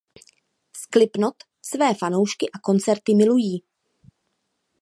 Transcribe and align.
Slipknot 0.83 1.35
své 1.61 1.93
fanoušky 1.93 2.45
a 2.55 2.59
koncerty 2.59 3.15
milují. 3.15 3.63